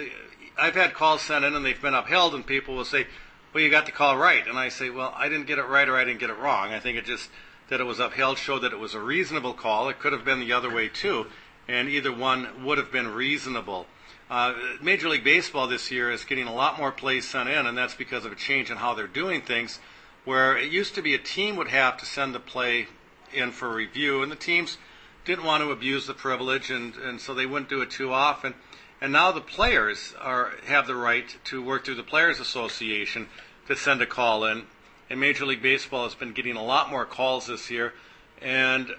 I've 0.57 0.77
had 0.77 0.95
calls 0.95 1.23
sent 1.23 1.45
in 1.45 1.55
and 1.55 1.65
they've 1.65 1.81
been 1.81 1.95
upheld, 1.95 2.35
and 2.35 2.47
people 2.47 2.77
will 2.77 2.85
say, 2.85 3.09
"Well, 3.53 3.65
you 3.65 3.71
got 3.71 3.87
the 3.87 3.93
call 3.93 4.17
right," 4.17 4.47
and 4.47 4.57
I 4.57 4.69
say, 4.69 4.89
"Well, 4.89 5.13
I 5.17 5.29
didn't 5.29 5.47
get 5.47 5.59
it 5.59 5.67
right 5.67 5.89
or 5.89 5.97
I 5.97 6.05
didn't 6.05 6.21
get 6.21 6.31
it 6.31 6.39
wrong. 6.39 6.73
I 6.73 6.79
think 6.79 6.97
it 6.97 7.05
just 7.05 7.29
that 7.71 7.81
it 7.81 7.85
was 7.85 7.99
upheld 7.99 8.39
showed 8.39 8.61
that 8.61 8.73
it 8.73 8.79
was 8.79 8.95
a 8.95 9.01
reasonable 9.01 9.53
call. 9.53 9.89
It 9.89 9.99
could 9.99 10.13
have 10.13 10.25
been 10.25 10.39
the 10.39 10.53
other 10.53 10.73
way 10.73 10.89
too, 10.89 11.27
and 11.67 11.89
either 11.89 12.13
one 12.13 12.65
would 12.65 12.79
have 12.79 12.93
been 12.93 13.09
reasonable." 13.09 13.89
Uh, 14.31 14.53
Major 14.83 15.09
League 15.09 15.25
Baseball 15.25 15.69
this 15.69 15.91
year 15.91 16.11
is 16.11 16.25
getting 16.25 16.47
a 16.47 16.55
lot 16.55 16.79
more 16.79 16.93
plays 16.93 17.27
sent 17.27 17.49
in, 17.49 17.67
and 17.67 17.79
that's 17.79 17.95
because 17.95 18.27
of 18.27 18.33
a 18.33 18.37
change 18.37 18.71
in 18.71 18.77
how 18.77 18.93
they're 18.93 19.07
doing 19.07 19.41
things. 19.41 19.81
Where 20.27 20.57
it 20.57 20.71
used 20.71 20.95
to 20.97 21.03
be 21.03 21.15
a 21.15 21.19
team 21.19 21.57
would 21.57 21.69
have 21.69 21.97
to 21.99 22.05
send 22.05 22.35
the 22.35 22.41
play 22.41 22.89
in 23.33 23.53
for 23.53 23.73
review, 23.73 24.23
and 24.23 24.31
the 24.31 24.37
teams 24.37 24.77
didn't 25.25 25.45
want 25.45 25.63
to 25.63 25.71
abuse 25.71 26.07
the 26.07 26.13
privilege, 26.13 26.71
and, 26.71 26.95
and 26.97 27.21
so 27.21 27.33
they 27.33 27.47
wouldn't 27.47 27.71
do 27.71 27.81
it 27.81 27.91
too 27.91 28.13
often. 28.13 28.55
And 29.01 29.13
now 29.13 29.33
the 29.33 29.41
players 29.41 30.15
are 30.21 30.53
have 30.67 30.87
the 30.87 30.97
right 30.97 31.35
to 31.45 31.63
work 31.63 31.87
through 31.87 31.95
the 31.95 32.03
Players 32.03 32.39
Association 32.39 33.29
to 33.67 33.77
send 33.77 34.03
a 34.03 34.07
call 34.07 34.45
in. 34.45 34.65
And 35.09 35.21
Major 35.21 35.47
League 35.47 35.63
Baseball 35.63 36.05
has 36.05 36.15
been 36.15 36.33
getting 36.33 36.57
a 36.57 36.65
lot 36.65 36.91
more 36.91 37.07
calls 37.07 37.47
this 37.47 37.71
year. 37.71 37.95
And 38.43 38.91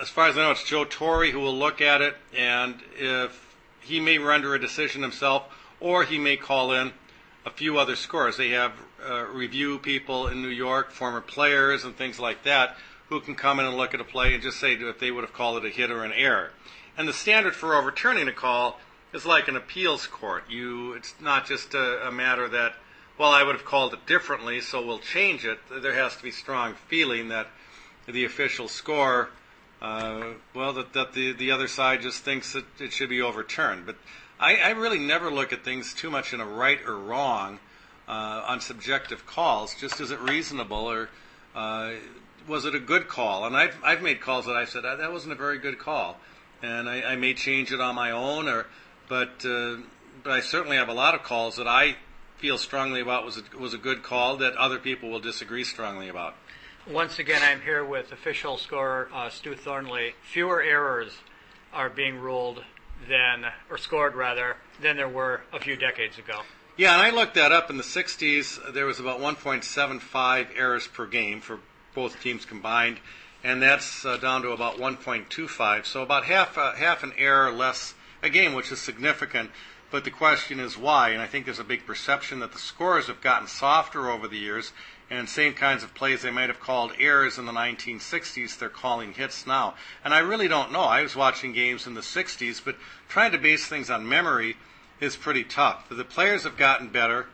as 0.00 0.08
far 0.08 0.28
as 0.28 0.38
I 0.38 0.42
know, 0.42 0.52
it's 0.52 0.62
Joe 0.62 0.84
Torre 0.84 1.26
who 1.26 1.40
will 1.40 1.56
look 1.56 1.80
at 1.80 2.00
it, 2.00 2.16
and 2.36 2.80
if 2.96 3.47
he 3.80 4.00
may 4.00 4.18
render 4.18 4.54
a 4.54 4.60
decision 4.60 5.02
himself, 5.02 5.44
or 5.80 6.04
he 6.04 6.18
may 6.18 6.36
call 6.36 6.72
in 6.72 6.92
a 7.46 7.50
few 7.50 7.78
other 7.78 7.96
scores. 7.96 8.36
They 8.36 8.50
have 8.50 8.72
uh, 9.08 9.26
review 9.26 9.78
people 9.78 10.26
in 10.26 10.42
New 10.42 10.48
York, 10.48 10.90
former 10.90 11.20
players, 11.20 11.84
and 11.84 11.96
things 11.96 12.18
like 12.18 12.44
that, 12.44 12.76
who 13.08 13.20
can 13.20 13.34
come 13.34 13.58
in 13.58 13.66
and 13.66 13.76
look 13.76 13.94
at 13.94 14.00
a 14.00 14.04
play 14.04 14.34
and 14.34 14.42
just 14.42 14.60
say 14.60 14.74
if 14.74 14.98
they 14.98 15.10
would 15.10 15.24
have 15.24 15.32
called 15.32 15.64
it 15.64 15.68
a 15.68 15.70
hit 15.70 15.90
or 15.90 16.04
an 16.04 16.12
error. 16.12 16.50
And 16.96 17.08
the 17.08 17.12
standard 17.12 17.54
for 17.54 17.74
overturning 17.74 18.28
a 18.28 18.32
call 18.32 18.80
is 19.12 19.24
like 19.24 19.48
an 19.48 19.56
appeals 19.56 20.06
court. 20.06 20.44
You, 20.50 20.92
it's 20.92 21.14
not 21.20 21.46
just 21.46 21.74
a, 21.74 22.08
a 22.08 22.12
matter 22.12 22.48
that, 22.48 22.74
well, 23.16 23.32
I 23.32 23.42
would 23.42 23.56
have 23.56 23.64
called 23.64 23.94
it 23.94 24.04
differently, 24.06 24.60
so 24.60 24.84
we'll 24.84 24.98
change 24.98 25.46
it. 25.46 25.58
There 25.70 25.94
has 25.94 26.16
to 26.16 26.22
be 26.22 26.30
strong 26.30 26.74
feeling 26.88 27.28
that 27.28 27.46
the 28.06 28.24
official 28.24 28.68
score 28.68 29.30
uh, 29.80 30.34
well, 30.54 30.72
that, 30.72 30.92
that 30.92 31.12
the, 31.12 31.32
the 31.32 31.50
other 31.50 31.68
side 31.68 32.02
just 32.02 32.22
thinks 32.22 32.52
that 32.52 32.64
it 32.80 32.92
should 32.92 33.08
be 33.08 33.22
overturned. 33.22 33.86
But 33.86 33.96
I, 34.40 34.56
I 34.56 34.70
really 34.70 34.98
never 34.98 35.30
look 35.30 35.52
at 35.52 35.64
things 35.64 35.94
too 35.94 36.10
much 36.10 36.32
in 36.32 36.40
a 36.40 36.46
right 36.46 36.80
or 36.86 36.96
wrong 36.96 37.58
uh, 38.08 38.44
on 38.46 38.60
subjective 38.60 39.26
calls. 39.26 39.74
Just 39.74 40.00
is 40.00 40.10
it 40.10 40.20
reasonable 40.20 40.90
or 40.90 41.08
uh, 41.54 41.92
was 42.48 42.64
it 42.64 42.74
a 42.74 42.80
good 42.80 43.08
call? 43.08 43.46
And 43.46 43.56
I've, 43.56 43.76
I've 43.84 44.02
made 44.02 44.20
calls 44.20 44.46
that 44.46 44.56
I 44.56 44.64
said 44.64 44.84
that, 44.84 44.98
that 44.98 45.12
wasn't 45.12 45.32
a 45.32 45.36
very 45.36 45.58
good 45.58 45.78
call, 45.78 46.18
and 46.62 46.88
I, 46.88 47.02
I 47.02 47.16
may 47.16 47.34
change 47.34 47.72
it 47.72 47.80
on 47.80 47.94
my 47.94 48.10
own. 48.10 48.48
Or 48.48 48.66
but 49.08 49.44
uh, 49.44 49.76
but 50.24 50.32
I 50.32 50.40
certainly 50.40 50.76
have 50.76 50.88
a 50.88 50.94
lot 50.94 51.14
of 51.14 51.22
calls 51.22 51.56
that 51.56 51.68
I 51.68 51.96
feel 52.38 52.58
strongly 52.58 53.00
about 53.00 53.24
was 53.24 53.38
a, 53.38 53.58
was 53.58 53.74
a 53.74 53.78
good 53.78 54.02
call 54.02 54.36
that 54.38 54.56
other 54.56 54.78
people 54.78 55.10
will 55.10 55.20
disagree 55.20 55.64
strongly 55.64 56.08
about. 56.08 56.34
Once 56.92 57.18
again, 57.18 57.42
I'm 57.42 57.60
here 57.60 57.84
with 57.84 58.12
official 58.12 58.56
scorer 58.56 59.10
uh, 59.12 59.28
Stew 59.28 59.54
Thornley. 59.54 60.14
Fewer 60.22 60.62
errors 60.62 61.12
are 61.70 61.90
being 61.90 62.18
ruled 62.18 62.64
than, 63.06 63.44
or 63.68 63.76
scored 63.76 64.14
rather, 64.14 64.56
than 64.80 64.96
there 64.96 65.08
were 65.08 65.42
a 65.52 65.60
few 65.60 65.76
decades 65.76 66.16
ago. 66.18 66.40
Yeah, 66.78 66.94
and 66.94 67.02
I 67.02 67.10
looked 67.10 67.34
that 67.34 67.52
up. 67.52 67.68
In 67.68 67.76
the 67.76 67.82
60s, 67.82 68.72
there 68.72 68.86
was 68.86 69.00
about 69.00 69.20
1.75 69.20 70.46
errors 70.56 70.86
per 70.86 71.04
game 71.04 71.42
for 71.42 71.58
both 71.94 72.22
teams 72.22 72.46
combined, 72.46 73.00
and 73.44 73.60
that's 73.60 74.06
uh, 74.06 74.16
down 74.16 74.40
to 74.40 74.52
about 74.52 74.78
1.25. 74.78 75.84
So 75.84 76.02
about 76.02 76.24
half 76.24 76.56
uh, 76.56 76.72
half 76.72 77.02
an 77.02 77.12
error 77.18 77.52
less 77.52 77.92
a 78.22 78.30
game, 78.30 78.54
which 78.54 78.72
is 78.72 78.80
significant. 78.80 79.50
But 79.90 80.04
the 80.04 80.10
question 80.10 80.58
is 80.58 80.78
why, 80.78 81.10
and 81.10 81.20
I 81.20 81.26
think 81.26 81.44
there's 81.44 81.58
a 81.58 81.64
big 81.64 81.86
perception 81.86 82.40
that 82.40 82.52
the 82.52 82.58
scores 82.58 83.06
have 83.06 83.20
gotten 83.20 83.48
softer 83.48 84.10
over 84.10 84.28
the 84.28 84.36
years, 84.36 84.72
and 85.10 85.28
same 85.28 85.54
kinds 85.54 85.82
of 85.82 85.94
plays 85.94 86.22
they 86.22 86.30
might 86.30 86.48
have 86.48 86.60
called 86.60 86.92
errors 86.98 87.38
in 87.38 87.46
the 87.46 87.52
1960s, 87.52 88.58
they're 88.58 88.68
calling 88.68 89.14
hits 89.14 89.46
now. 89.46 89.74
And 90.04 90.12
I 90.12 90.18
really 90.18 90.48
don't 90.48 90.70
know. 90.70 90.82
I 90.82 91.02
was 91.02 91.16
watching 91.16 91.52
games 91.52 91.86
in 91.86 91.94
the 91.94 92.02
60s, 92.02 92.62
but 92.62 92.76
trying 93.08 93.32
to 93.32 93.38
base 93.38 93.66
things 93.66 93.88
on 93.88 94.06
memory 94.06 94.56
is 95.00 95.16
pretty 95.16 95.44
tough. 95.44 95.88
The 95.88 96.04
players 96.04 96.44
have 96.44 96.56
gotten 96.56 96.88
better. 96.88 97.26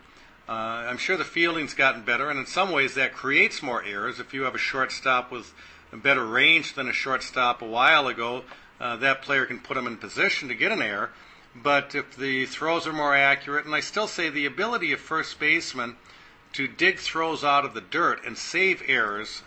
Uh, 0.48 0.52
I'm 0.52 0.98
sure 0.98 1.16
the 1.16 1.24
fielding's 1.24 1.74
gotten 1.74 2.02
better, 2.02 2.30
and 2.30 2.38
in 2.38 2.46
some 2.46 2.70
ways 2.70 2.94
that 2.94 3.14
creates 3.14 3.62
more 3.62 3.82
errors. 3.82 4.20
If 4.20 4.32
you 4.32 4.42
have 4.42 4.54
a 4.54 4.58
shortstop 4.58 5.32
with 5.32 5.52
a 5.92 5.96
better 5.96 6.24
range 6.24 6.74
than 6.74 6.88
a 6.88 6.92
shortstop 6.92 7.60
a 7.60 7.66
while 7.66 8.06
ago, 8.06 8.44
uh, 8.78 8.96
that 8.96 9.22
player 9.22 9.46
can 9.46 9.58
put 9.58 9.76
him 9.76 9.86
in 9.86 9.96
position 9.96 10.48
to 10.48 10.54
get 10.54 10.70
an 10.70 10.82
error. 10.82 11.10
But 11.56 11.94
if 11.94 12.16
the 12.16 12.46
throws 12.46 12.86
are 12.86 12.92
more 12.92 13.16
accurate, 13.16 13.64
and 13.64 13.74
I 13.74 13.80
still 13.80 14.06
say 14.06 14.28
the 14.28 14.46
ability 14.46 14.92
of 14.92 15.00
first 15.00 15.40
baseman– 15.40 15.96
to 16.54 16.66
dig 16.66 16.99
throws 16.99 17.44
out 17.44 17.64
of 17.64 17.75
the 17.75 17.80
dirt 17.80 18.25
and 18.25 18.37
save 18.38 18.82
errors 18.87 19.42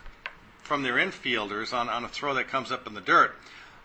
from 0.62 0.82
their 0.82 0.94
infielders 0.94 1.72
on, 1.72 1.88
on 1.88 2.04
a 2.04 2.08
throw 2.08 2.34
that 2.34 2.48
comes 2.48 2.70
up 2.70 2.86
in 2.86 2.94
the 2.94 3.00
dirt, 3.00 3.34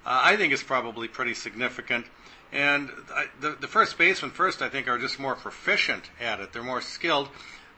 uh, 0.05 0.21
I 0.23 0.35
think 0.35 0.53
is 0.53 0.61
probably 0.61 1.07
pretty 1.07 1.33
significant. 1.33 2.05
And 2.51 2.89
I, 3.13 3.27
the, 3.39 3.51
the 3.59 3.67
first 3.67 3.97
basemen, 3.97 4.31
first, 4.31 4.61
I 4.61 4.69
think, 4.69 4.87
are 4.87 4.97
just 4.97 5.19
more 5.19 5.35
proficient 5.35 6.03
at 6.21 6.39
it. 6.39 6.53
They're 6.53 6.61
more 6.61 6.81
skilled. 6.81 7.29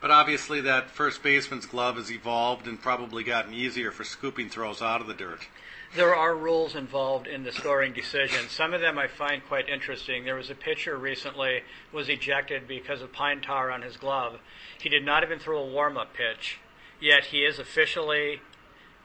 But 0.02 0.12
obviously, 0.12 0.62
that 0.62 0.92
first 0.92 1.24
baseman's 1.24 1.66
glove 1.66 1.96
has 1.96 2.12
evolved 2.12 2.68
and 2.68 2.82
probably 2.82 3.24
gotten 3.24 3.54
easier 3.54 3.92
for 3.92 4.04
scooping 4.04 4.50
throws 4.50 4.82
out 4.82 5.02
of 5.02 5.08
the 5.08 5.14
dirt 5.14 5.48
there 5.96 6.14
are 6.14 6.36
rules 6.36 6.76
involved 6.76 7.26
in 7.26 7.44
the 7.44 7.52
scoring 7.52 7.94
decision. 7.94 8.50
Some 8.50 8.74
of 8.74 8.82
them 8.82 8.98
I 8.98 9.08
find 9.08 9.46
quite 9.46 9.70
interesting. 9.70 10.26
There 10.26 10.36
was 10.36 10.50
a 10.50 10.56
pitcher 10.56 10.98
recently 10.98 11.62
was 11.94 12.10
ejected 12.10 12.68
because 12.68 13.02
of 13.02 13.14
pine 13.14 13.42
tar 13.42 13.72
on 13.72 13.82
his 13.82 13.96
glove. 13.98 14.40
He 14.80 14.90
did 14.90 15.06
not 15.06 15.24
even 15.24 15.40
throw 15.40 15.60
a 15.60 15.72
warm-up 15.72 16.14
pitch, 16.14 16.60
yet 17.00 17.26
he 17.26 17.40
is 17.40 17.60
officially 17.60 18.42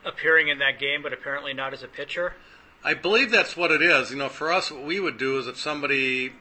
appearing 0.04 0.48
in 0.48 0.58
that 0.58 0.78
game, 0.80 1.02
but 1.02 1.12
apparently 1.12 1.54
not 1.54 1.72
as 1.72 1.82
a 1.82 1.88
pitcher. 1.88 2.34
I 2.82 2.94
believe 2.94 3.30
that's 3.30 3.56
what 3.56 3.70
it 3.70 3.82
is. 3.82 4.10
You 4.10 4.16
know, 4.16 4.28
for 4.28 4.50
us, 4.50 4.70
what 4.70 4.84
we 4.84 4.98
would 4.98 5.18
do 5.18 5.38
is 5.38 5.46
if 5.46 5.58
somebody 5.58 6.32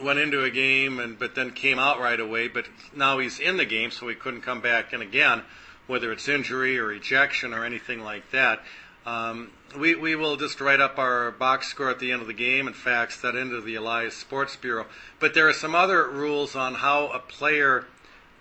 went 0.00 0.18
into 0.18 0.44
a 0.44 0.50
game 0.50 0.98
and 0.98 1.18
but 1.18 1.34
then 1.34 1.50
came 1.50 1.78
out 1.78 2.00
right 2.00 2.20
away, 2.20 2.48
but 2.48 2.66
now 2.94 3.18
he's 3.18 3.38
in 3.38 3.56
the 3.56 3.64
game, 3.64 3.90
so 3.90 4.08
he 4.08 4.14
couldn't 4.14 4.42
come 4.42 4.60
back 4.60 4.92
in 4.92 5.02
again, 5.02 5.42
whether 5.86 6.12
it's 6.12 6.28
injury 6.28 6.78
or 6.78 6.92
ejection 6.92 7.52
or 7.52 7.64
anything 7.64 8.00
like 8.02 8.30
that. 8.30 8.60
Um, 9.04 9.50
we, 9.76 9.94
we 9.94 10.14
will 10.14 10.36
just 10.36 10.60
write 10.60 10.80
up 10.80 10.98
our 10.98 11.32
box 11.32 11.68
score 11.68 11.90
at 11.90 11.98
the 11.98 12.12
end 12.12 12.20
of 12.20 12.28
the 12.28 12.34
game 12.34 12.66
and 12.66 12.76
fax 12.76 13.20
that 13.22 13.34
into 13.34 13.60
the 13.60 13.74
Elias 13.74 14.14
Sports 14.14 14.54
Bureau. 14.56 14.86
But 15.18 15.34
there 15.34 15.48
are 15.48 15.52
some 15.52 15.74
other 15.74 16.08
rules 16.08 16.54
on 16.54 16.74
how 16.74 17.08
a 17.08 17.18
player 17.18 17.86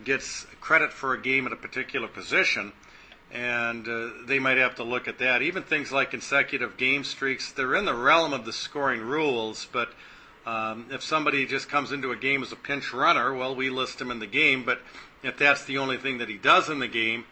gets 0.04 0.46
credit 0.60 0.94
for 0.94 1.14
a 1.14 1.22
game 1.22 1.48
at 1.48 1.54
a 1.54 1.56
particular 1.56 2.08
position, 2.08 2.74
and 3.32 3.88
uh, 3.88 4.10
they 4.26 4.40
might 4.40 4.58
have 4.58 4.76
to 4.76 4.84
look 4.84 5.08
at 5.08 5.20
that. 5.20 5.42
Even 5.42 5.64
things 5.64 5.92
like 5.92 6.12
consecutive 6.12 6.78
game 6.78 7.04
streaks, 7.04 7.52
they're 7.52 7.76
in 7.76 7.86
the 7.86 7.96
realm 7.96 8.34
of 8.34 8.46
the 8.46 8.54
scoring 8.54 9.02
rules, 9.02 9.68
but 9.72 9.90
um, 10.46 10.88
if 10.90 11.04
somebody 11.04 11.46
just 11.46 11.70
comes 11.70 11.92
into 11.92 12.12
a 12.12 12.16
game 12.16 12.42
as 12.42 12.52
a 12.52 12.56
pinch 12.56 12.94
runner, 12.94 13.34
well, 13.34 13.56
we 13.56 13.70
list 13.70 14.02
him 14.02 14.12
in 14.12 14.20
the 14.20 14.28
game, 14.28 14.64
but 14.64 14.82
if 15.24 15.38
that's 15.38 15.66
the 15.66 15.78
only 15.78 15.98
thing 15.98 16.18
that 16.18 16.30
he 16.30 16.38
does 16.38 16.70
in 16.70 16.80
the 16.80 16.88
game, 16.88 17.26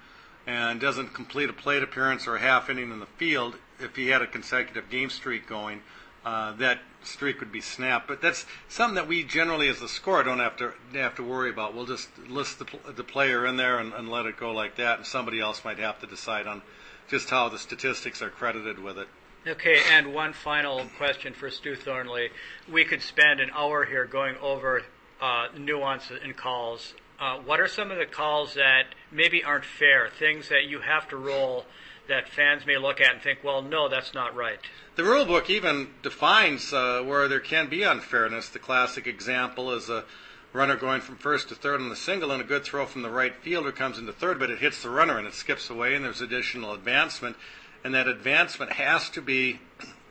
and 0.50 0.80
doesn't 0.80 1.14
complete 1.14 1.50
a 1.50 1.54
plate 1.54 1.84
appearance 1.84 2.26
or 2.28 2.36
a 2.36 2.40
half 2.40 2.70
inning 2.70 2.92
in 2.92 3.00
the 3.00 3.06
field, 3.06 3.56
if 3.80 3.96
he 3.96 4.08
had 4.08 4.22
a 4.22 4.28
consecutive 4.28 4.90
game 4.90 5.10
streak 5.10 5.48
going, 5.48 5.82
uh, 6.26 6.54
that 6.54 6.80
streak 7.04 7.40
would 7.40 7.52
be 7.52 7.62
snapped. 7.62 8.08
But 8.08 8.22
that's 8.22 8.46
something 8.68 8.96
that 8.96 9.08
we 9.08 9.24
generally, 9.24 9.70
as 9.70 9.80
the 9.80 9.88
scorer, 9.88 10.24
don't 10.24 10.40
have 10.40 10.58
to 10.58 10.74
have 10.94 11.16
to 11.16 11.24
worry 11.24 11.50
about. 11.50 11.76
We'll 11.76 11.86
just 11.86 12.10
list 12.28 12.60
the, 12.60 12.66
the 12.92 13.04
player 13.04 13.46
in 13.46 13.58
there 13.58 13.78
and, 13.80 13.94
and 13.94 14.10
let 14.10 14.26
it 14.26 14.38
go 14.38 14.52
like 14.52 14.76
that, 14.78 14.98
and 14.98 15.06
somebody 15.06 15.40
else 15.40 15.64
might 15.64 15.78
have 15.78 16.00
to 16.02 16.08
decide 16.08 16.48
on 16.48 16.62
just 17.08 17.30
how 17.30 17.50
the 17.50 17.60
statistics 17.60 18.22
are 18.22 18.30
credited 18.30 18.80
with 18.80 18.98
it. 18.98 19.08
Okay, 19.48 19.82
and 19.90 20.14
one 20.14 20.34
final 20.34 20.84
question 20.98 21.34
for 21.34 21.50
Stew 21.50 21.76
Thornley. 21.76 22.30
We 22.70 22.84
could 22.84 23.02
spend 23.02 23.40
an 23.40 23.50
hour 23.56 23.86
here 23.86 24.04
going 24.04 24.36
over 24.42 24.84
uh, 25.22 25.48
nuances 25.58 26.20
in 26.24 26.34
calls. 26.34 26.94
Uh, 27.18 27.38
what 27.38 27.62
are 27.62 27.68
some 27.68 27.90
of 27.90 27.98
the 27.98 28.06
calls 28.06 28.56
that 28.56 28.88
maybe 29.12 29.42
aren't 29.42 29.64
fair, 29.64 30.10
things 30.10 30.50
that 30.50 30.66
you 30.66 30.82
have 30.82 31.08
to 31.10 31.18
roll 31.18 31.66
that 32.10 32.28
fans 32.28 32.66
may 32.66 32.78
look 32.78 33.00
at 33.00 33.14
and 33.14 33.22
think, 33.22 33.40
well, 33.42 33.62
no, 33.62 33.88
that's 33.88 34.14
not 34.14 34.36
right. 34.36 34.60
The 34.98 35.06
rule 35.06 35.26
book 35.26 35.50
even 35.50 35.92
defines 36.02 36.74
uh, 36.74 37.02
where 37.06 37.30
there 37.30 37.40
can 37.40 37.70
be 37.70 37.84
unfairness. 37.84 38.50
The 38.50 38.60
classic 38.60 39.08
example 39.08 39.72
is 39.72 39.90
a 39.90 40.04
runner 40.52 40.76
going 40.76 41.00
from 41.00 41.16
first 41.16 41.48
to 41.50 41.56
third 41.56 41.80
on 41.80 41.88
the 41.88 41.96
single, 41.96 42.32
and 42.32 42.42
a 42.42 42.46
good 42.46 42.66
throw 42.66 42.86
from 42.86 43.04
the 43.04 43.10
right 43.10 43.36
fielder 43.36 43.72
comes 43.72 43.98
into 44.00 44.12
third, 44.12 44.38
but 44.38 44.50
it 44.50 44.60
hits 44.60 44.84
the 44.84 44.90
runner 44.90 45.18
and 45.18 45.28
it 45.28 45.34
skips 45.34 45.70
away, 45.70 45.96
and 45.96 46.04
there's 46.04 46.20
additional 46.20 46.74
advancement. 46.74 47.38
And 47.84 47.94
that 47.94 48.08
advancement 48.08 48.74
has 48.74 49.10
to 49.12 49.22
be 49.22 49.60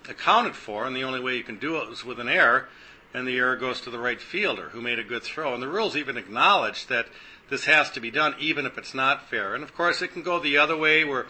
accounted 0.09 0.57
for, 0.57 0.87
and 0.87 0.97
the 0.97 1.05
only 1.05 1.21
way 1.21 1.37
you 1.37 1.45
can 1.45 1.59
do 1.59 1.77
it 1.77 1.89
is 1.91 2.05
with 2.05 2.19
an 2.19 2.29
error, 2.29 2.69
and 3.13 3.27
the 3.27 3.37
error 3.37 3.57
goes 3.57 3.81
to 3.83 3.91
the 3.91 3.99
right 3.99 4.21
fielder 4.21 4.71
who 4.71 4.81
made 4.81 4.99
a 4.99 5.05
good 5.05 5.23
throw. 5.23 5.55
And 5.55 5.63
the 5.63 5.69
rules 5.69 5.97
even 5.97 6.17
acknowledge 6.17 6.87
that 6.87 7.07
this 7.51 7.65
has 7.65 7.91
to 7.93 8.01
be 8.01 8.11
done 8.11 8.35
even 8.39 8.67
if 8.67 8.77
it's 8.77 8.95
not 8.95 9.29
fair. 9.29 9.55
And 9.55 9.63
of 9.63 9.75
course, 9.75 10.03
it 10.03 10.09
can 10.09 10.23
go 10.23 10.39
the 10.39 10.59
other 10.59 10.77
way 10.77 11.05
where 11.05 11.27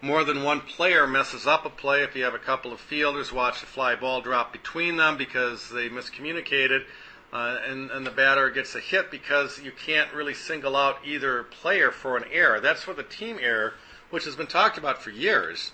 more 0.00 0.24
than 0.24 0.42
one 0.42 0.60
player 0.60 1.06
messes 1.06 1.46
up 1.46 1.64
a 1.64 1.70
play. 1.70 2.02
If 2.02 2.16
you 2.16 2.24
have 2.24 2.34
a 2.34 2.38
couple 2.38 2.72
of 2.72 2.80
fielders, 2.80 3.32
watch 3.32 3.60
the 3.60 3.66
fly 3.66 3.94
ball 3.94 4.20
drop 4.20 4.52
between 4.52 4.96
them 4.96 5.16
because 5.16 5.70
they 5.70 5.88
miscommunicated. 5.88 6.84
Uh, 7.32 7.58
and, 7.66 7.90
and 7.90 8.04
the 8.04 8.10
batter 8.10 8.50
gets 8.50 8.74
a 8.74 8.80
hit 8.80 9.10
because 9.10 9.58
you 9.58 9.72
can't 9.72 10.12
really 10.12 10.34
single 10.34 10.76
out 10.76 10.98
either 11.04 11.44
player 11.44 11.90
for 11.90 12.18
an 12.18 12.24
error. 12.30 12.60
That's 12.60 12.86
where 12.86 12.96
the 12.96 13.04
team 13.04 13.38
error, 13.40 13.72
which 14.10 14.26
has 14.26 14.36
been 14.36 14.48
talked 14.48 14.76
about 14.76 15.02
for 15.02 15.08
years, 15.08 15.72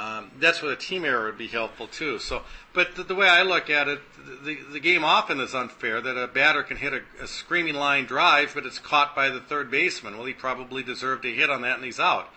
um, 0.00 0.30
that's 0.38 0.62
where 0.62 0.70
the 0.70 0.76
team 0.76 1.04
error 1.04 1.26
would 1.26 1.36
be 1.36 1.46
helpful 1.46 1.86
too. 1.86 2.18
So, 2.18 2.42
but 2.72 2.96
the, 2.96 3.04
the 3.04 3.14
way 3.14 3.28
I 3.28 3.42
look 3.42 3.68
at 3.68 3.86
it, 3.86 4.00
the, 4.42 4.58
the 4.72 4.80
game 4.80 5.04
often 5.04 5.40
is 5.40 5.54
unfair 5.54 6.00
that 6.00 6.16
a 6.16 6.26
batter 6.26 6.62
can 6.62 6.78
hit 6.78 6.94
a, 6.94 7.02
a 7.22 7.26
screaming 7.26 7.74
line 7.74 8.06
drive, 8.06 8.52
but 8.54 8.64
it's 8.64 8.78
caught 8.78 9.14
by 9.14 9.28
the 9.28 9.40
third 9.40 9.70
baseman. 9.70 10.16
Well, 10.16 10.26
he 10.26 10.32
probably 10.32 10.82
deserved 10.82 11.26
a 11.26 11.28
hit 11.28 11.50
on 11.50 11.60
that, 11.62 11.76
and 11.76 11.84
he's 11.84 12.00
out. 12.00 12.30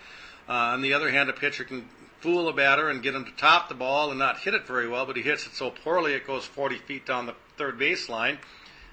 Uh, 0.46 0.52
on 0.52 0.82
the 0.82 0.92
other 0.92 1.10
hand, 1.10 1.30
a 1.30 1.32
pitcher 1.32 1.64
can 1.64 1.88
fool 2.20 2.48
a 2.48 2.52
batter 2.52 2.90
and 2.90 3.02
get 3.02 3.14
him 3.14 3.24
to 3.24 3.32
top 3.32 3.70
the 3.70 3.74
ball 3.74 4.10
and 4.10 4.18
not 4.18 4.40
hit 4.40 4.52
it 4.52 4.66
very 4.66 4.86
well, 4.86 5.06
but 5.06 5.16
he 5.16 5.22
hits 5.22 5.46
it 5.46 5.54
so 5.54 5.70
poorly 5.70 6.12
it 6.12 6.26
goes 6.26 6.44
40 6.44 6.76
feet 6.76 7.06
down 7.06 7.24
the 7.24 7.34
third 7.56 7.78
baseline 7.78 8.36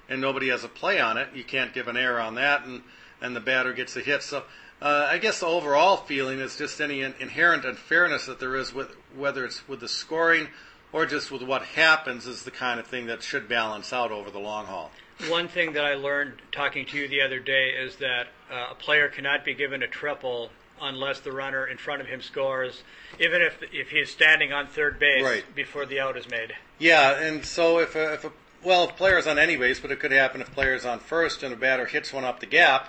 and 0.08 0.20
nobody 0.20 0.48
has 0.48 0.64
a 0.64 0.68
play 0.68 1.00
on 1.00 1.16
it, 1.16 1.28
you 1.34 1.44
can't 1.44 1.72
give 1.72 1.88
an 1.88 1.96
error 1.96 2.20
on 2.20 2.34
that, 2.34 2.64
and 2.64 2.82
and 3.22 3.36
the 3.36 3.40
batter 3.40 3.72
gets 3.72 3.96
a 3.96 4.00
hit. 4.00 4.22
So 4.22 4.42
uh, 4.82 5.06
I 5.10 5.18
guess 5.18 5.40
the 5.40 5.46
overall 5.46 5.96
feeling 5.96 6.40
is 6.40 6.56
just 6.56 6.80
any 6.80 7.02
in- 7.02 7.14
inherent 7.20 7.64
unfairness 7.64 8.26
that 8.26 8.40
there 8.40 8.56
is 8.56 8.74
with 8.74 8.94
whether 9.16 9.44
it's 9.44 9.66
with 9.68 9.80
the 9.80 9.88
scoring 9.88 10.48
or 10.92 11.06
just 11.06 11.30
with 11.30 11.42
what 11.42 11.62
happens 11.62 12.26
is 12.26 12.42
the 12.42 12.50
kind 12.50 12.80
of 12.80 12.86
thing 12.86 13.06
that 13.06 13.22
should 13.22 13.48
balance 13.48 13.92
out 13.92 14.10
over 14.10 14.30
the 14.30 14.40
long 14.40 14.66
haul. 14.66 14.90
One 15.28 15.46
thing 15.46 15.74
that 15.74 15.84
I 15.84 15.94
learned 15.94 16.34
talking 16.50 16.84
to 16.86 16.96
you 16.98 17.06
the 17.06 17.20
other 17.20 17.38
day 17.38 17.70
is 17.70 17.96
that 17.96 18.26
uh, 18.50 18.68
a 18.72 18.74
player 18.74 19.08
cannot 19.08 19.44
be 19.44 19.54
given 19.54 19.82
a 19.82 19.86
triple 19.86 20.50
unless 20.80 21.20
the 21.20 21.30
runner 21.30 21.64
in 21.64 21.76
front 21.78 22.00
of 22.00 22.08
him 22.08 22.20
scores, 22.20 22.82
even 23.20 23.40
if 23.40 23.56
if 23.72 23.90
he 23.90 23.98
is 23.98 24.10
standing 24.10 24.52
on 24.52 24.66
third 24.66 24.98
base 24.98 25.22
Right. 25.22 25.44
before 25.54 25.86
the 25.86 26.00
out 26.00 26.16
is 26.16 26.28
made. 26.28 26.54
Yeah, 26.80 27.20
and 27.22 27.44
so 27.46 27.78
if 27.78 27.94
a, 27.94 28.14
if 28.14 28.24
a 28.24 28.32
well, 28.64 28.88
if 28.88 28.96
players 28.96 29.28
on 29.28 29.38
any 29.38 29.56
base, 29.56 29.78
but 29.78 29.92
it 29.92 30.00
could 30.00 30.10
happen 30.12 30.40
if 30.40 30.50
players 30.52 30.84
on 30.84 30.98
first 30.98 31.44
and 31.44 31.54
a 31.54 31.56
batter 31.56 31.86
hits 31.86 32.12
one 32.12 32.24
up 32.24 32.40
the 32.40 32.46
gap 32.46 32.88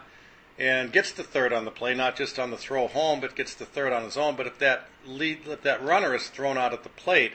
and 0.58 0.92
gets 0.92 1.12
the 1.12 1.24
third 1.24 1.52
on 1.52 1.66
the 1.66 1.72
play, 1.72 1.94
not 1.94 2.16
just 2.16 2.38
on 2.38 2.52
the 2.52 2.58
throw 2.58 2.88
home, 2.88 3.20
but 3.20 3.36
gets 3.36 3.54
the 3.54 3.66
third 3.66 3.92
on 3.92 4.04
his 4.04 4.18
own. 4.18 4.36
But 4.36 4.48
if 4.48 4.60
that 4.60 4.88
lead, 5.06 5.48
if 5.48 5.62
that 5.64 5.84
runner 5.84 6.14
is 6.16 6.28
thrown 6.28 6.58
out 6.58 6.74
at 6.74 6.84
the 6.84 6.90
plate, 6.90 7.34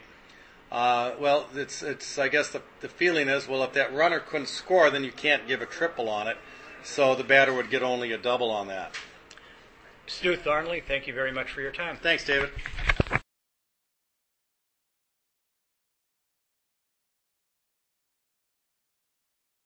uh, 0.71 1.13
well, 1.19 1.47
it's 1.55 1.83
it's 1.83 2.19
I 2.19 2.29
guess 2.29 2.51
the 2.51 2.63
the 2.81 2.89
feeling 2.89 3.29
is 3.29 3.49
well, 3.49 3.63
if 3.65 3.73
that 3.73 3.93
runner 3.93 4.21
couldn't 4.21 4.49
score, 4.49 4.91
then 4.91 5.05
you 5.05 5.13
can't 5.13 5.49
give 5.49 5.63
a 5.63 5.67
triple 5.67 6.09
on 6.09 6.29
it, 6.29 6.37
so 6.85 7.15
the 7.15 7.25
batter 7.25 7.53
would 7.53 7.71
get 7.71 7.83
only 7.83 8.13
a 8.13 8.19
double 8.19 8.51
on 8.51 8.69
that. 8.69 8.95
Stew 10.07 10.37
Thornley, 10.37 10.81
thank 10.81 11.07
you 11.07 11.13
very 11.13 11.33
much 11.33 11.51
for 11.51 11.61
your 11.61 11.73
time. 11.73 11.99
Thanks, 12.01 12.25
David. 12.25 12.51